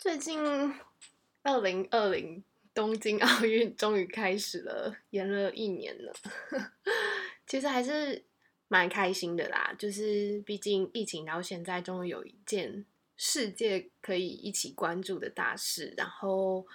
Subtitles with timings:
[0.00, 0.40] 最近，
[1.42, 6.10] 二零二零东京奥运终于开始了，延了一年了。
[7.46, 8.24] 其实还是
[8.66, 15.92] 蛮开心的啦，就是毕竟疫情到现在，终于有一件世界可以一起关注的大事。
[15.98, 16.66] 然后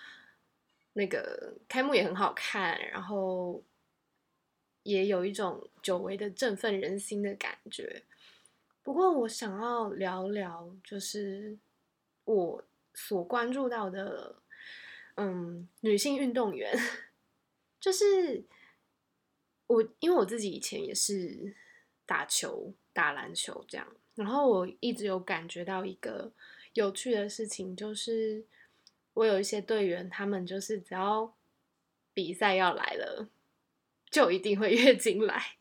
[0.93, 3.63] 那个开幕也很好看，然后
[4.83, 8.03] 也有一种久违的振奋人心的感觉。
[8.83, 11.57] 不过我想要聊聊，就是
[12.25, 12.63] 我。
[12.95, 14.41] 所关注到的，
[15.17, 16.75] 嗯，女性运动员，
[17.79, 18.45] 就是
[19.67, 21.55] 我，因为我自己以前也是
[22.05, 26.31] 打球、打篮球这样，然后我一直有感觉到一个
[26.73, 28.45] 有趣的事情，就是
[29.13, 31.35] 我有一些队员，他们就是只要
[32.13, 33.29] 比赛要来了，
[34.09, 35.57] 就一定会 月经来。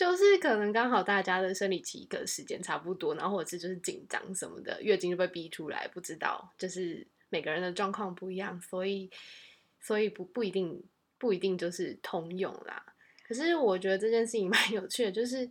[0.00, 9.10] 就是可能刚好大家的生理期个时间差不多，然后或者是就是紧张什么的，月经就被逼出来，不知道就是每个人的状况不一样，所以
[9.78, 10.82] 所以不不一定
[11.18, 12.82] 不一定就是通用啦。
[13.28, 15.44] 可是我觉得这件事情 蛮有趣的，就是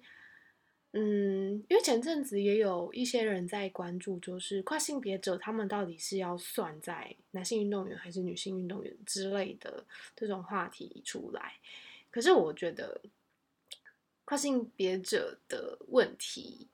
[0.93, 11.53] 嗯，因为前阵子也有一些人在关注，就是跨性别者他们到底是要算在男性运动员还是女性运动员之类的这种话题出来，
[12.09, 12.99] 可是我觉得。
[14.29, 16.67] 跨性别者的问题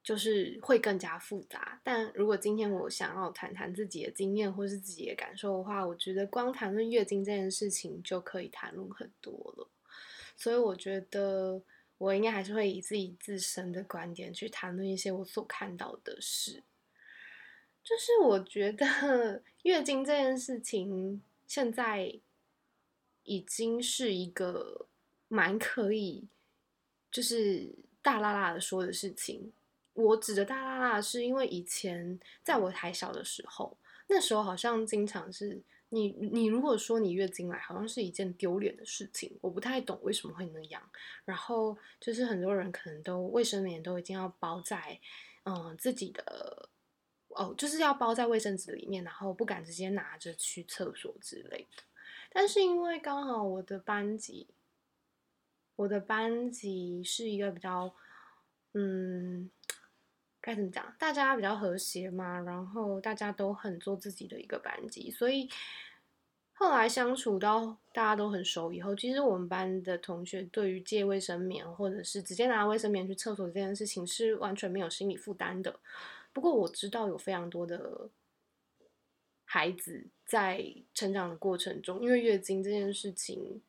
[0.00, 9.68] 就是会更加复杂，但如果今天我想要谈谈自己的经验或是自己的感受的话，我觉得光谈论月经这件事情就可以谈论很多了。
[10.36, 11.60] 所以我觉得
[11.98, 16.62] 我应该还是会以自己自身的观点去谈论一些我所看到的事。
[17.82, 22.20] 就是我觉得 月经这件事情现在
[23.24, 24.86] 已经是一个
[25.26, 26.28] 蛮可以。
[27.10, 27.68] 就是
[28.02, 29.52] 大拉拉的说的事情，
[29.94, 40.82] 我指的大拉拉是因为以前在我还小的时候，那时候好像经常是你你如果说你月经来，好像是一件丢脸的事情，我不太懂为什么会那样。
[41.24, 45.00] 然后就是很多人可能都卫生棉都已经要包在
[45.44, 46.68] 嗯自己的
[47.28, 51.82] 哦，就是要包在卫生纸里面，然后不敢直接拿着去厕所之类的。
[52.30, 54.46] 但是因为刚好我的班级。
[55.78, 57.94] 我的班级是一个比较，
[58.74, 59.48] 嗯，
[60.40, 60.92] 该怎么讲？
[60.98, 65.48] 大家比较和谐嘛，然后大家都很做自己的一个班级，所以
[66.52, 75.78] 后来相处到大家都很熟以后，其实我们班的同学对于借卫生棉或者是直接拿卫生棉去厕所这件事情是完全没有心理负担的。
[76.32, 78.10] 不过我知道有非常多的
[79.44, 83.62] 孩子在成长的过程中，因为月经这件事情，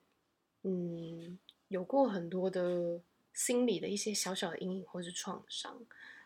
[0.63, 1.37] 嗯。
[1.69, 2.99] 有过很多的
[3.33, 5.79] 心理的一些小小的阴影或是创伤，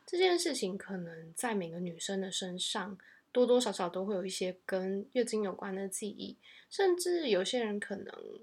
[0.06, 2.98] 这件事情可能在每个女生的身上
[3.31, 6.38] 多多少少都会有一些跟月经有关的记忆，
[6.70, 8.40] 甚至有些人可能，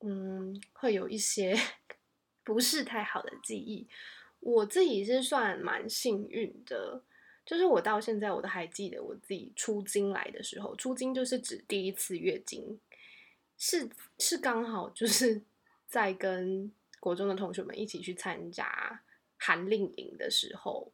[0.00, 1.56] 嗯，会有一些
[2.44, 3.88] 不是太好的记忆。
[4.40, 7.02] 我自己是算蛮幸运的，
[7.46, 12.78] 就是我到现在我都还记得我自己出经来的时候，出经就是指第一次月经，
[13.56, 13.88] 是
[14.18, 15.40] 是刚好就是。
[15.88, 19.00] 在跟国中的同学们一起去参加
[19.38, 20.92] 寒令营的时候，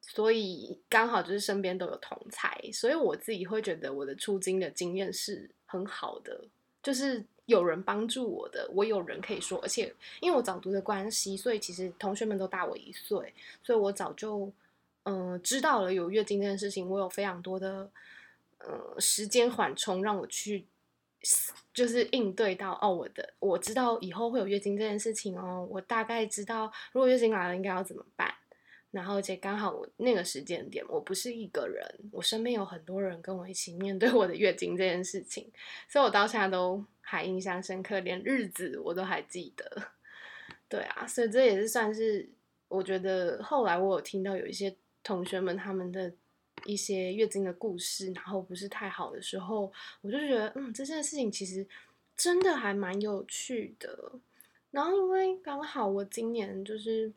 [0.00, 6.44] 所以刚好就是身边都有同才，所以我自己会觉得我的出经的经验是很好的，
[6.82, 14.52] 就是有人帮助我的，我有人可以说，而且因为我早读的关系，所以其实同学们都大我一岁，所以我早就
[15.02, 17.90] 嗯知道了有月经这件事情，我有非常多的
[18.58, 20.64] 呃时间缓冲让我去。
[21.74, 28.32] 就是应对到哦，我的我知道以后会有月经这件事情哦，我大概知道如果月经来了应该要怎么办。
[28.90, 35.48] 然后而且刚好我那个时间点我不是一个人，我身边有很多人跟我一起面对我的月经这件事情，
[35.88, 39.82] 所以我到现在都还印象深刻，连日子我都还记得。
[40.68, 42.28] 对啊，所以这也是算是
[42.68, 46.12] 我觉得后来我有听到有一些同学们他们的。
[46.70, 49.72] 一些月经的故事，然后不是太好的时候，
[50.02, 51.66] 我就觉得，嗯，这件事情其实
[52.16, 54.12] 真的还蛮有趣的。
[54.70, 57.12] 然后因为刚好我今年就是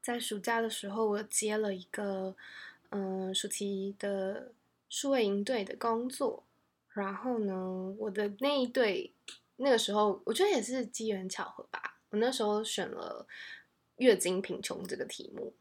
[0.00, 2.34] 在暑假的时候，我接了一个
[2.88, 4.50] 嗯暑期的
[4.88, 6.42] 数位营队的工作，
[6.94, 9.12] 然后呢，我的那一队
[9.56, 13.26] 那个时候我觉得也是机缘巧合吧，我那时候选了
[13.96, 15.52] 月经贫穷这个题目，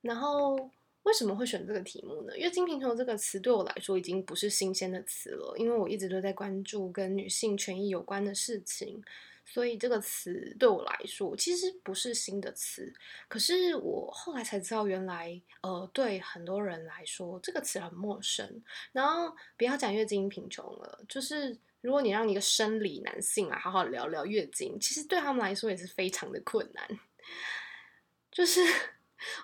[0.00, 0.70] 然后。
[1.04, 2.36] 为什么会选这个题目呢？
[2.36, 9.02] 月经贫穷这个词对我来说已经不是新鲜的词了，因为我一直都在关注跟女性权益有关的事情，
[9.44, 12.92] 所以这个词对我来说其实不是新的词。
[13.28, 18.62] 可是我后来才知道，原来呃，对很多人来说这个词很陌生。
[18.92, 26.88] 然后不要讲月经贫穷了，就是如果你让一个生理男性来好好聊聊月经，其实对他们来说也是非常的困难。
[28.32, 28.60] 就是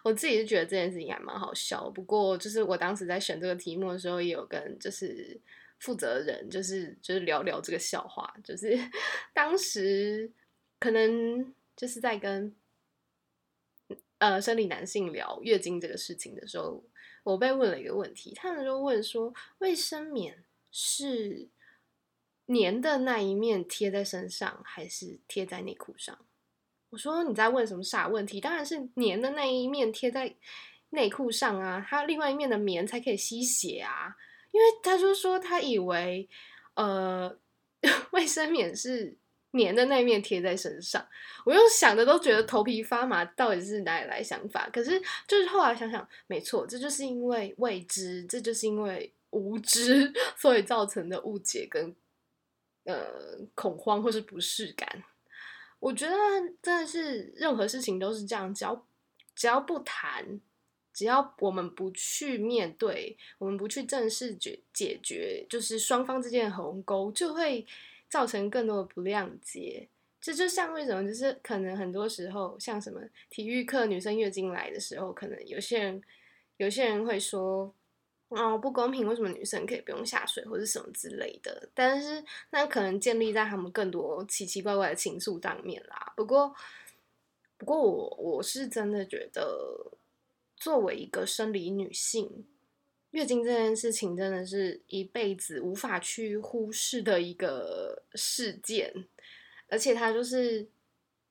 [0.02, 1.88] 我自己是觉得这件事情还蛮好笑。
[1.90, 5.40] 不过就是我当时在选这个题目的时候，也有跟就是。
[5.80, 8.78] 负责人就是就是聊聊这个笑话，就是
[9.32, 10.30] 当时
[10.78, 12.54] 可能就是在跟
[14.18, 16.84] 呃生理男性聊月经这个事情的时候，
[17.22, 21.48] 我被问了一个问题，他们就问说卫生棉是
[22.48, 26.26] 粘的那一面贴在身上，还是贴在内裤上？
[26.90, 28.40] 我说你在问什么傻问题？
[28.40, 30.34] 当然是粘的那一面贴在
[30.90, 34.16] 内裤上啊，它另外一面的棉才可以吸血啊。
[34.52, 36.28] 因为他就说他以为，
[36.74, 37.38] 呃，
[38.10, 39.16] 卫生棉是
[39.52, 41.06] 粘的那一面贴在身上，
[41.44, 44.68] 我又想的都觉得头皮发麻，到底是哪里来想法？
[44.72, 51.94] 可是就是后来想想，没错，这就是因为未知，这就是因为无知， 所以造成的误解跟
[52.82, 53.06] 呃
[53.54, 55.04] 恐慌或是不适感。
[55.80, 56.14] 我觉得
[56.62, 58.86] 真的是任何事情都是这样，只要
[59.34, 60.40] 只要不谈。
[60.92, 67.64] 只要我们不去面对，我们不去正式解解决，就是双方之间的鸿沟，就会
[68.08, 69.88] 造成更多的不谅解。
[70.20, 73.00] 这就像为什么，就是可能很多时候，像什么
[73.30, 76.02] 体育课女生月经来的时候，可能有些人
[76.58, 77.72] 有些人会说，
[78.30, 81.68] 哦不公平，为什么女生可以不用下水或者什么之类的？
[81.74, 86.12] 但是那可能建立在他们更多奇奇怪怪的情愫上面啦。
[86.16, 86.54] 不过，
[87.58, 89.92] 不过我我是真的觉得。
[90.56, 92.44] 作为一个生理女性，
[93.12, 99.06] 月经这件事情真的是一辈子无法去忽视的一个事件，
[99.70, 100.68] 而且它就是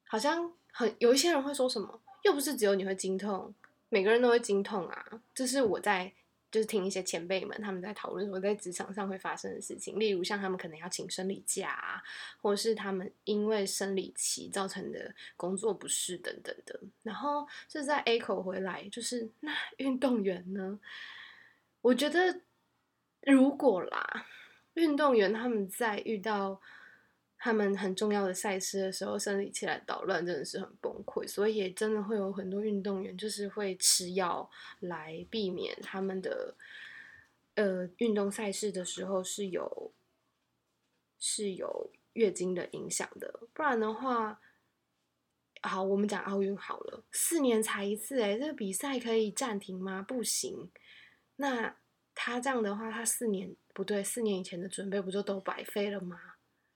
[0.07, 3.54] 好像很有一些人会说什么，又不是只有你会经痛，
[3.90, 6.12] 每个人都会经痛啊，这是我在。
[6.51, 12.01] 就是听一些前辈们他们在讨论说在职场上会发生的事情，例如像他们可能要请生理假啊，
[12.42, 16.80] 或是他们因为生理期造成的工作不适等等的。
[17.04, 20.80] 然后是在 A 口回来，就是那运动员呢？
[21.81, 22.42] 我觉得
[23.22, 24.25] 如果啦，
[24.74, 26.62] 运动员他们在遇到。
[27.41, 31.25] 他们很重要的赛事的时候，生理期来捣乱，真的是很崩溃。
[31.25, 34.51] 所以也真的会有很多运动员，就是会吃药
[34.81, 36.53] 来避免他们的
[37.56, 39.94] 呃运动赛事的时候是有
[41.18, 43.39] 是有月经的影响的。
[43.53, 44.42] 不然的话，
[45.62, 50.01] 好，我们讲奥运好了，四年才一次，哎，这个比赛可以暂停吗？
[50.01, 50.69] 不行。
[51.38, 51.77] 那
[52.13, 56.29] 他这样的话，他四年不对，四年以前的准备不就都白费了吗？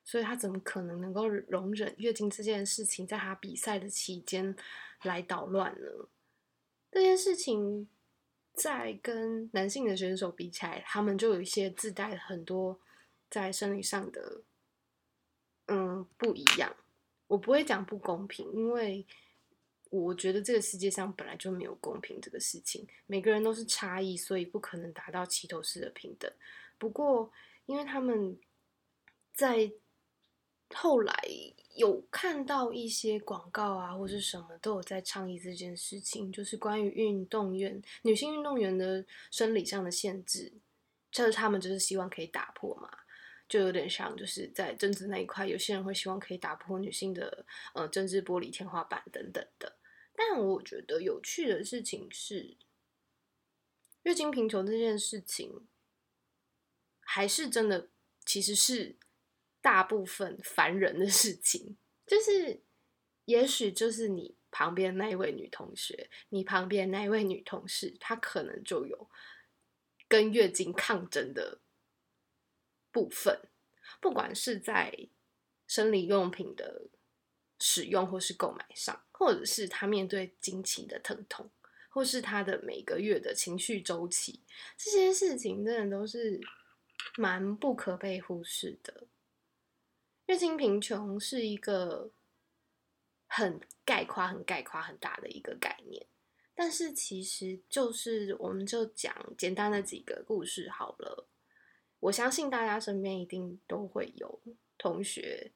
[0.04, 4.56] 所以他怎么可能能够容忍月经这件事情在他比赛的期间
[5.04, 5.88] 来捣乱呢？
[6.92, 7.88] 这件事情
[8.54, 12.80] 在跟男性的选手比起来，他们就有一些自带很多
[13.30, 14.42] 在生理上的
[15.68, 16.76] 嗯不一样。
[17.28, 19.08] 我不会讲不公平，因为
[19.90, 26.32] 我觉得这个世界上本来就没有公平这个事情，每个人都是差异，所以不可能达到齐头式的平等。
[26.78, 27.32] 不过，
[27.66, 28.38] 因为他们
[29.34, 29.72] 在
[30.76, 31.14] 后来
[31.76, 40.54] 有看到一些广告啊，或是什么都有在倡议这件事情，就是关于运动员女性运动员的生理上的限制，
[41.12, 42.90] 就是他们就是希望可以打破嘛，
[43.48, 49.78] 就有点像就是在政治那一块，有些人会希望可以打破女性的呃政治玻璃天花板等等的。
[50.16, 52.56] 但我觉得有趣的事情是，
[54.04, 55.68] 月经贫穷这件事情，
[57.00, 57.90] 还是真的
[58.26, 58.98] 其实是。
[59.64, 62.62] 大部分烦人的事情，就是，
[63.24, 69.10] 也许就是你旁边那一位女同学，你旁边那一位女同事，她可能就有
[70.10, 71.62] 跟月经抗争的
[72.92, 73.40] 部分，
[74.02, 75.08] 不管是在
[75.66, 76.90] 生理用品的
[77.58, 81.50] 使用或是购买上，或者是她面对经期的疼痛，
[81.88, 84.42] 或是她的每个月的情绪周期，
[84.78, 86.42] 这些事情真的都是
[87.16, 89.08] 蛮不可被忽视的。
[90.28, 92.10] 月经贫穷是一个
[93.28, 96.06] 很概括、很概括、很大的一个概念，
[96.56, 101.28] 但是其实就是我们就讲简单的几个故事好了。
[102.00, 104.40] 我相信大家身边一定都会有
[104.78, 105.52] 同学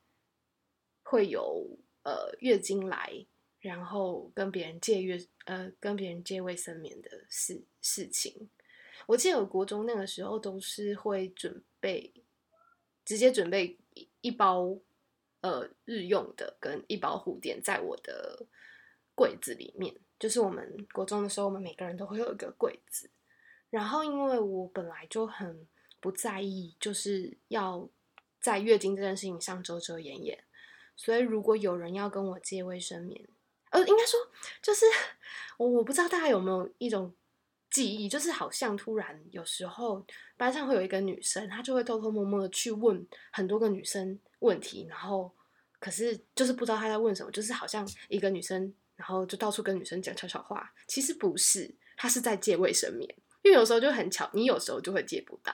[1.01, 3.25] 会有呃月经来，
[3.61, 8.49] 然后跟别人借月呃跟别人借卫生棉的事事情。
[9.05, 12.13] 我记得我国中那个时候都是会准备
[13.05, 13.79] 直接准备。
[14.21, 14.77] 一包，
[15.41, 18.45] 呃日用的跟一包护垫在我的
[19.15, 19.95] 柜子里面。
[20.19, 23.09] 就是我们国中的时候，我们每个人都会有一个柜子。
[23.69, 25.67] 然后因为我本来就很
[25.99, 27.87] 不在意，就是要
[28.39, 30.43] 在月经这件事情上遮遮掩掩，
[30.95, 33.27] 所以如果有人要跟我借卫生棉，
[33.71, 34.19] 呃，应该说
[34.61, 34.85] 就是
[35.57, 37.13] 我我不知道大家有没有一种。
[37.77, 40.03] 记忆就是好像突然有时候
[40.35, 45.31] 班上会有一个女生，她就会偷偷摸摸的去问很多个女生问题，然后
[45.79, 50.73] 可是就是不知道她在问什么，就是好像一个女生，然后就到处跟女生讲悄悄话。
[50.87, 53.07] 其实不是，她是在借卫生棉，
[53.43, 55.53] 因为有时候就很巧，你有时候就会借不到。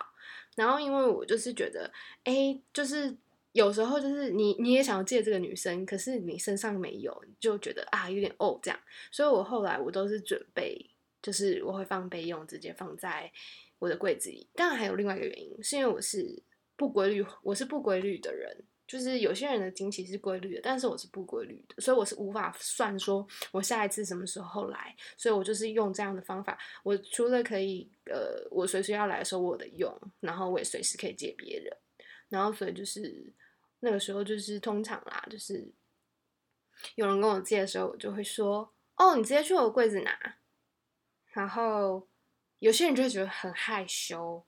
[0.56, 1.92] 然后因为我就是觉得，
[2.24, 3.14] 哎，就是
[3.52, 8.80] 有时候就是你你也想要借这个女生，可是你身上没有，就觉得啊有点哦这样。
[9.12, 10.90] 所以我后来我都是准备。
[11.24, 13.32] 就是我会放备用，直接放在
[13.80, 14.48] 我的柜子里。
[14.54, 16.44] 当然还有另外一个原因，是因为我是
[16.76, 18.66] 不规律，我是不规律的人。
[18.86, 24.94] 就是有些人的经期是规律的，但是我是不规律的，所以我是无法算说我下一次什么时候来。
[25.18, 26.60] 所以我就是用这样的方法。
[26.84, 31.76] 我除了可以，呃，我随时要来的时候我的用，然后我也随时可以借别人。
[32.28, 33.34] 然后所以就是
[33.80, 35.66] 那个时候就是通常啦，就是
[36.96, 40.12] 有人跟我借的时候，我就会说：“哦，你直接去我柜子拿。”
[41.34, 42.08] 然后
[42.60, 44.44] 有些人就会觉得很害羞，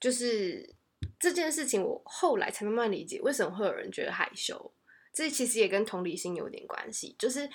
[0.00, 0.74] 就是
[1.18, 4.72] 这件事情，我后来才慢慢理解为什么会有人觉得害羞。
[5.12, 7.14] 这其实也跟同理心有点关系。
[7.18, 7.46] 就是，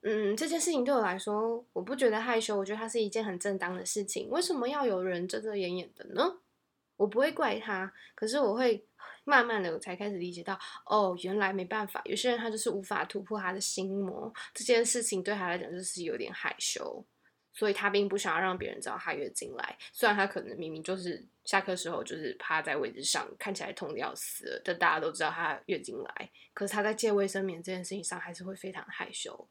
[0.00, 4.28] 嗯，这件事情对我来说，我不觉得害羞，我觉得它是一件很正当的事情。
[4.30, 6.38] 为什么要有人遮遮掩掩的呢？
[6.96, 8.84] 我不会怪他，可是我会
[9.24, 17.04] 慢慢的我才开始理解到，哦，原来没办法，有些人他就是无法突破他的心魔，这件事情对他来讲就是有点害羞。
[17.54, 29.48] 所以他并不想要让别人知道他月经来，虽然他可能明明就是下课时候就是趴在位置上，看起来痛的要死，但大家都知道他月经来，可是他在借卫生棉这件事情上还是会非常害羞。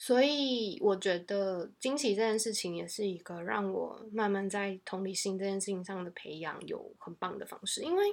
[0.00, 8.04] 所以我觉得惊奇这件事情也是一个让我慢慢在同理心这件事情上的培养有很棒的方式，因为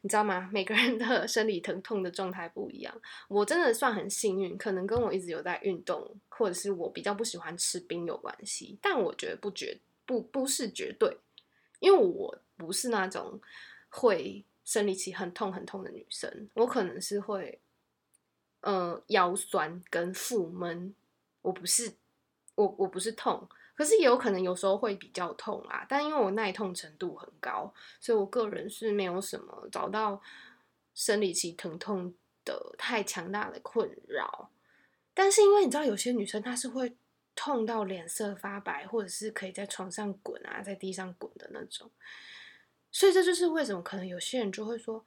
[0.00, 0.50] 你知道吗？
[0.52, 3.00] 每个人的 生理疼痛的状态不一样。
[3.28, 8.76] 我真的算很幸运，可能跟我一直有在运动，或者是我比较不喜欢吃冰有关系。
[8.82, 11.18] 但我觉得不绝不不是绝对，
[11.78, 13.40] 因为我不是那种
[13.90, 17.60] 会生理期很痛很痛的女生，我可能是会
[18.62, 20.92] 呃腰酸跟腹闷。
[21.48, 21.90] 我不是，
[22.56, 25.86] 我我不是痛，可是也有可能有时候会比较痛啊。
[25.88, 30.20] 但因为我耐痛程度很高，所以我个人是没有什么找到
[30.94, 32.12] 生理期疼痛
[32.44, 34.50] 的太强大的困扰。
[35.14, 36.94] 但是因为你知道，有些女生她是会
[37.34, 41.90] 痛到脸色发白，或者是可以在床上滚啊，在地上滚的那种。
[42.92, 45.02] 所以这就是为什么可能有些人就会说。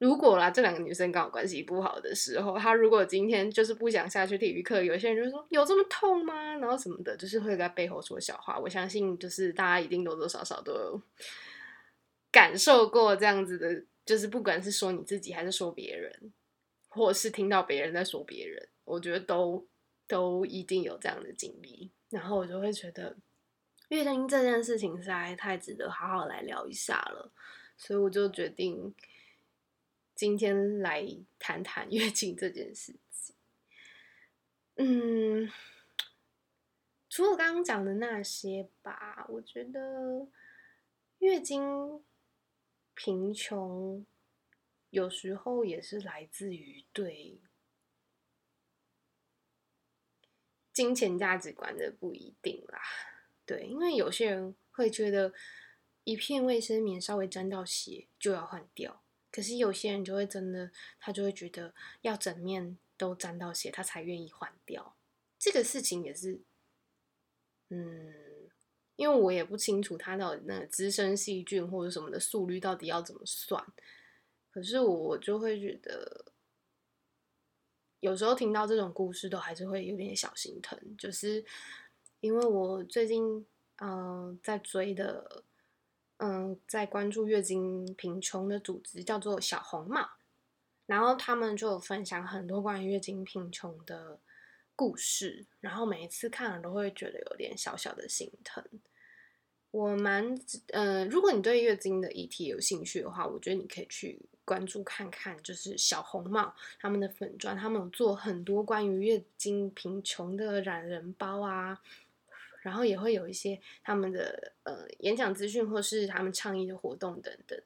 [0.00, 6.56] 如果啦，这两个女生刚好关系不好的时候，她如果今天就是不想下去体育课，有些人就说有这么痛吗？
[6.56, 8.58] 然后什么的，就是会在背后说小话。
[8.58, 11.02] 我相信，就是大家一定多多少少都有
[12.32, 16.32] 感受过这样子的，就是不管是说你自己，还是说别人，
[16.88, 19.66] 或是听到别人在说别人，我觉得都
[20.08, 21.90] 都一定有这样的经历。
[22.08, 23.14] 然后我就会觉得，
[23.90, 27.30] 月经这件事情实在太值得好好来聊一下了，
[27.76, 28.94] 所以我就决定。
[30.20, 33.34] 今天来谈谈月经这件事情。
[34.74, 35.50] 嗯，
[37.08, 40.28] 除了刚刚讲的那些吧，我觉得
[41.20, 42.04] 月经
[42.92, 44.04] 贫穷
[44.90, 47.40] 有时候也是来自于对
[50.70, 52.78] 金钱价值观的不一定啦。
[53.46, 55.32] 对，因为有些人会觉得
[56.04, 58.99] 一片卫生棉稍微沾到血就要换掉。
[59.32, 64.96] 可是有些人就会真的，他就会觉得要整面都沾到血，他才愿意换掉。
[65.38, 66.40] 这个事情也是，
[67.68, 68.12] 嗯，
[68.96, 73.64] 因为我也不清楚他到底那个滋生细菌或者什么的速率到底要怎么算。
[74.50, 76.32] 可是我就会觉得，
[78.00, 80.96] 有时候听到这种故事，都还是会有点小心疼。
[80.98, 81.44] 就是
[82.18, 83.46] 因为我最近
[83.76, 85.44] 嗯在追的。
[86.22, 90.06] 嗯，在关注月经贫穷的组织叫做小红帽，
[90.84, 94.18] 然后他们就分享很多关于月经贫穷的
[94.76, 98.62] 故事，然后每一次看了都会觉得有点小小的心疼。
[99.70, 100.38] 我蛮，
[100.72, 111.80] 呃，如果你对月经的议题有兴趣的话，我觉得你可以去关注看看，就是小红帽他们的粉砖，他们有做很多关于月经贫穷的懒人包啊。
[112.60, 117.60] 然后也会有一些他们的呃演讲资讯，或是他们倡议的活动等等。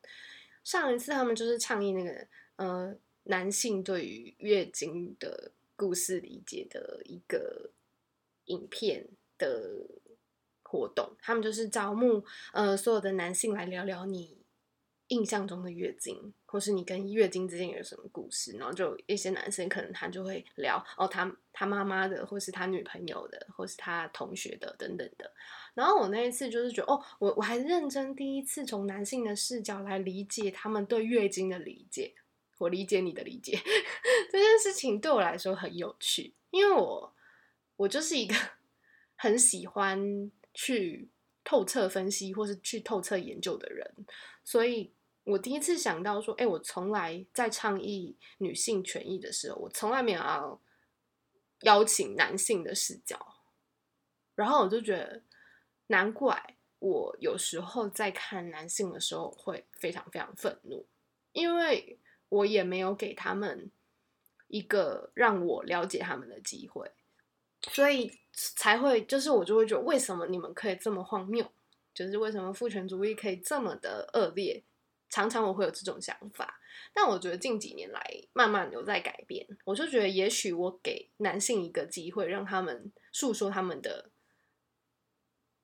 [0.63, 7.71] 上一次他们就是倡议那个呃男性对于月经的故事理解的一个
[8.47, 9.87] 影片的
[10.63, 14.39] 活动，他们就是招募呃所有的男性来聊聊你
[15.14, 25.30] 印象中的月经，或是你跟月经之间有什么故事，然后就一些男生可能他就会聊哦他他妈妈的，或是他女朋友的，或是他同学的等等的。
[25.75, 32.12] 然后我那一次就是觉得哦，我我还认真第一次从男性的视角来理解他们对月经的理解，
[32.59, 33.56] 我理解你的理解
[34.33, 37.14] 这件事情对我来说很有趣，因为我
[37.76, 38.35] 我就是一个
[39.16, 41.09] 很喜欢去
[41.42, 44.06] 透彻分析或是去透彻研究的人，
[44.44, 44.92] 所以
[45.25, 50.61] 我第一次想到说，哎，我从来在倡议女性权益的时候，我从来没有要
[51.62, 53.35] 邀请男性的视角，
[54.35, 55.23] 然后我就觉得。
[55.88, 60.87] 难怪我有时候在看男性的时候会非常非常愤怒，
[61.33, 61.99] 因为
[62.31, 63.71] 我也没有给他们
[64.49, 66.90] 一个让我了解他们的机会，
[67.69, 71.47] 所以才会就是我就会觉得为什么你们可以这么荒谬，
[71.93, 74.64] 就是为什么父权主义可以这么的恶劣，
[75.14, 76.61] 常常我会有这种想法，
[76.92, 78.02] 但我觉得近几年来
[78.33, 84.11] 慢慢有在改变，我就觉得也许我给男性一个机会，让他们诉说他们的。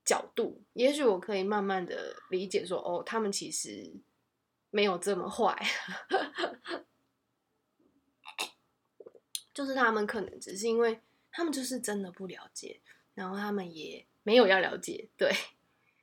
[0.02, 3.92] 角度，也许我可以慢慢的理解说，哦，他们其实
[4.70, 5.54] 没有这么坏，
[9.54, 12.80] 就是他们可能只是因为他们就是真的不了解，
[13.14, 15.32] 然后他们也没有要了解，对。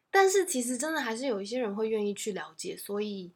[0.10, 3.34] 但是其实真的还是有一些人会愿意去了解，所以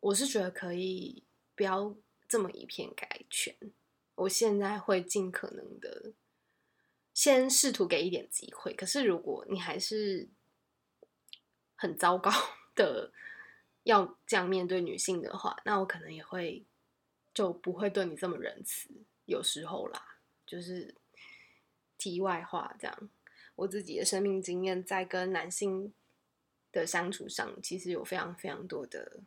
[0.00, 1.94] 我是觉得可以不要
[2.28, 3.54] 这么以偏概全。
[4.14, 6.12] 我现在会尽可能的。
[7.12, 10.28] 先试图给一点机会，可是如果你还是
[11.74, 12.30] 很糟糕
[12.74, 13.12] 的
[13.82, 16.64] 要这样面对女性的话，那我可能也会
[17.34, 18.88] 就不会对你这么仁慈。
[19.26, 20.94] 有时候啦，就是
[21.98, 23.10] 题外话，这样
[23.60, 25.92] 我自己的生命经验在跟男性
[26.72, 29.20] 的相处上，其实有非常非常多的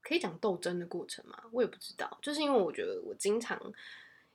[0.00, 1.44] 可以讲斗争的过程嘛。
[1.52, 3.72] 我也不知道，就是因为我觉得我经常。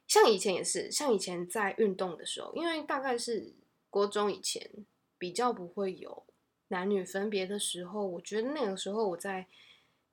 [0.06, 3.54] 像以前也是，像以前在运动的时候，因为大概是
[3.90, 4.70] 国中以前
[5.18, 6.26] 比较不会有
[6.70, 9.48] 男女分别的时候，我觉得那个时候我在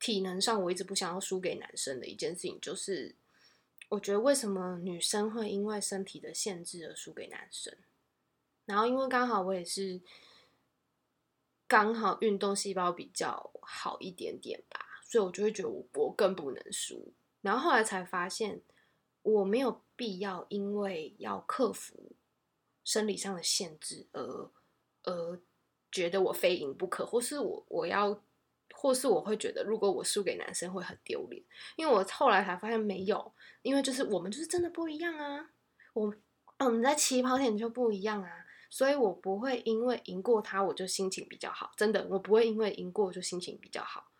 [0.00, 3.14] 体能上我一直不想要输给男生的一件事情，就是
[3.88, 7.76] 我觉得为什么女生会因为身体的限制而输给男生？
[8.64, 10.00] 然后因为刚好我也是
[11.66, 17.12] 刚好运动细胞比较好一点点吧，所以我就会觉得我我更不能输。
[17.42, 18.60] 然后后来才发现
[19.22, 19.82] 我没有。
[19.96, 22.10] 必要，因为要克服
[22.82, 24.50] 生理上的限制而
[25.04, 25.40] 而
[25.92, 28.23] 觉得我非赢不可，或是我我要，
[28.72, 31.42] 或是我会觉得如果我输给男生会很丢脸。
[31.76, 35.50] 因为我后来才发现没有，因为就是我们就是真的不一样啊，
[35.92, 36.14] 我
[36.58, 44.10] 我们在起跑点就不一样啊，所以我不会因为赢过他我就心情比较好，真的我不会因为赢过就心情比较好。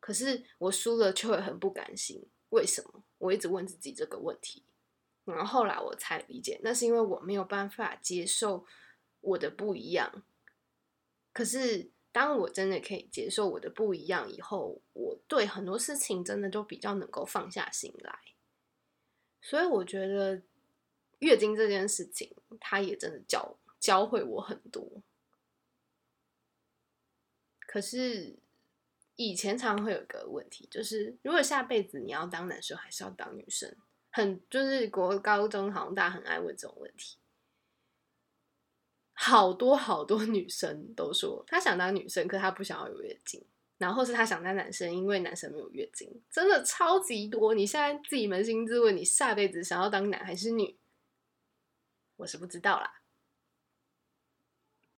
[0.00, 3.02] 可是我输了就会很不甘心，为什么？
[3.18, 4.62] 我一直问自己这个问题。
[5.24, 8.64] 然后后来我才理解，那是因为我没有办法接受
[9.20, 10.22] 我的不一样。
[11.34, 18.18] 可是当我真的可以接受我的不一样以后，我对很多事情真的就比较能够放下心来。
[19.40, 20.42] 所以我觉得
[21.20, 25.02] 月经这件事情，它也真的教教会我很多。
[27.60, 28.36] 可是
[29.16, 33.76] 以前常会有个问题，就是如果下辈子你要当男生，还是要当女生？
[34.10, 37.18] 很就是国高中好像大家很爱问这种问题，
[39.20, 43.44] 好多好多女生都说她想当女生，可她不想要有月经，
[43.76, 47.52] 然后是她想当男生，因为男生没有月经，真的超级多。
[47.52, 50.78] 你现在自己扪心自问，你下辈子想要当男还是女？
[52.14, 53.00] 我是不知道啦，